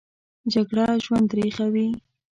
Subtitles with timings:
[0.53, 1.87] جګړه ژوند تریخوي